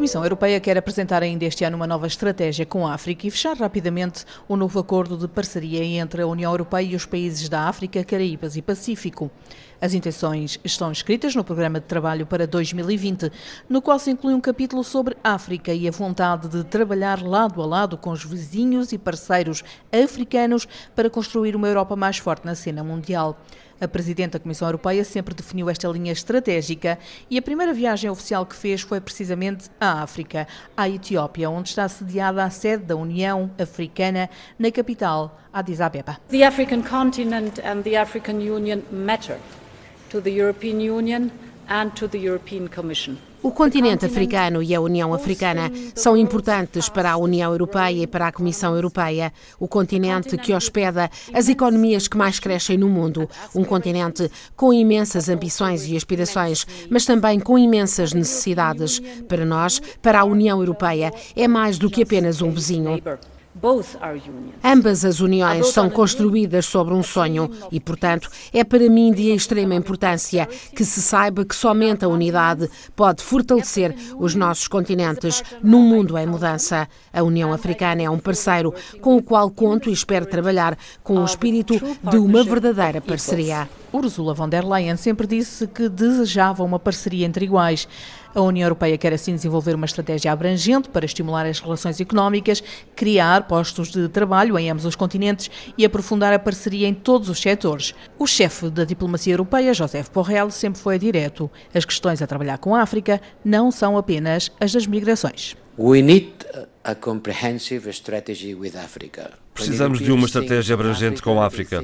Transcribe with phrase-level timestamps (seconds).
[0.00, 3.54] Comissão Europeia quer apresentar ainda este ano uma nova estratégia com a África e fechar
[3.54, 7.68] rapidamente o um novo acordo de parceria entre a União Europeia e os países da
[7.68, 9.30] África, Caraíbas e Pacífico.
[9.78, 13.30] As intenções estão escritas no programa de trabalho para 2020,
[13.68, 17.66] no qual se inclui um capítulo sobre África e a vontade de trabalhar lado a
[17.66, 19.62] lado com os vizinhos e parceiros
[19.92, 23.38] africanos para construir uma Europa mais forte na cena mundial.
[23.80, 26.98] A Presidente da Comissão Europeia sempre definiu esta linha estratégica
[27.30, 31.88] e a primeira viagem oficial que fez foi precisamente à África, à Etiópia, onde está
[31.88, 36.18] sediada a sede da União Africana, na capital, Addis Abeba.
[36.28, 39.38] The African continent and the African Union matter
[40.10, 41.30] to the European Union
[43.40, 48.26] O continente africano e a União Africana são importantes para a União Europeia e para
[48.26, 49.32] a Comissão Europeia.
[49.56, 53.30] O continente que hospeda as economias que mais crescem no mundo.
[53.54, 59.00] Um continente com imensas ambições e aspirações, mas também com imensas necessidades.
[59.28, 63.00] Para nós, para a União Europeia, é mais do que apenas um vizinho.
[64.64, 69.74] Ambas as uniões são construídas sobre um sonho e, portanto, é para mim de extrema
[69.74, 76.16] importância que se saiba que somente a unidade pode fortalecer os nossos continentes num mundo
[76.16, 76.88] em mudança.
[77.12, 81.24] A União Africana é um parceiro com o qual conto e espero trabalhar com o
[81.24, 83.68] espírito de uma verdadeira parceria.
[83.92, 87.88] Ursula von der Leyen sempre disse que desejava uma parceria entre iguais.
[88.32, 92.62] A União Europeia quer assim desenvolver uma estratégia abrangente para estimular as relações económicas,
[92.94, 97.40] criar postos de trabalho em ambos os continentes e aprofundar a parceria em todos os
[97.40, 97.92] setores.
[98.16, 101.50] O chefe da diplomacia europeia, José Borrell, sempre foi direto.
[101.74, 105.56] As questões a trabalhar com a África não são apenas as das migrações.
[105.82, 106.30] We need
[106.84, 109.30] a comprehensive strategy with Africa.
[109.54, 111.82] Precisamos de uma estratégia abrangente com a África.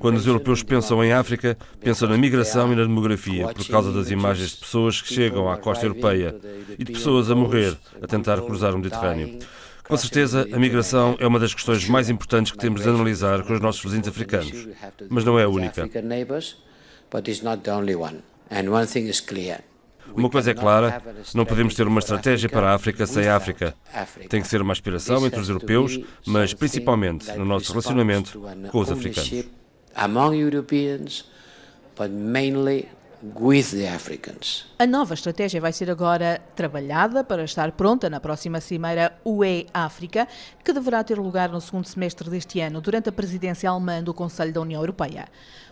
[0.00, 4.10] Quando os europeus pensam em África, pensam na migração e na demografia, por causa das
[4.10, 6.36] imagens de pessoas que chegam à costa europeia
[6.78, 9.38] e de pessoas a morrer a tentar cruzar o Mediterrâneo.
[9.82, 13.54] Com certeza, a migração é uma das questões mais importantes que temos de analisar com
[13.54, 14.68] os nossos vizinhos africanos,
[15.08, 15.88] mas não é a única.
[20.14, 21.02] Uma coisa é clara:
[21.34, 23.74] não podemos ter uma estratégia para a África sem a África.
[24.28, 28.90] Tem que ser uma aspiração entre os europeus, mas principalmente no nosso relacionamento com os
[28.90, 29.44] africanos.
[34.78, 40.28] A nova estratégia vai ser agora trabalhada para estar pronta na próxima cimeira UE-África,
[40.64, 44.52] que deverá ter lugar no segundo semestre deste ano, durante a presidência alemã do Conselho
[44.52, 45.26] da União Europeia.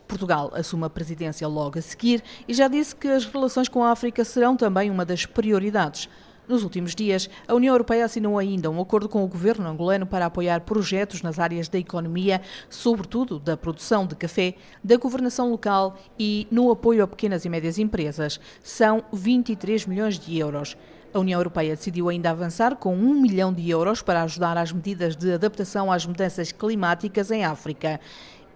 [0.09, 3.93] Portugal assume a presidência logo a seguir e já disse que as relações com a
[3.93, 6.09] África serão também uma das prioridades.
[6.49, 10.27] Nos últimos dias, a União Europeia assinou ainda um acordo com o governo angolano para
[10.27, 12.41] apoiar projetos nas áreas da economia,
[12.71, 17.79] sobretudo da produção de café, da governação local e no apoio a pequenas e médias
[17.79, 18.39] empresas.
[18.63, 20.77] São 23 milhões de euros.
[21.13, 25.17] A União Europeia decidiu ainda avançar com um milhão de euros para ajudar às medidas
[25.17, 27.99] de adaptação às mudanças climáticas em África.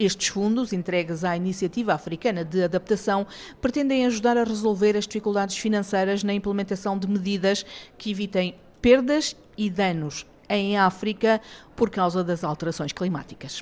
[0.00, 3.26] Estes fundos, entregues à Iniciativa Africana de Adaptação,
[3.60, 7.66] pretendem ajudar a resolver as dificuldades financeiras na implementação de medidas
[7.98, 11.38] que evitem perdas e danos em África
[11.76, 13.60] por causa das alterações climáticas.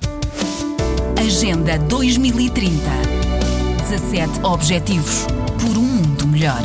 [1.19, 2.69] Agenda 2030
[3.89, 5.25] 17 Objetivos
[5.59, 6.63] por um mundo melhor.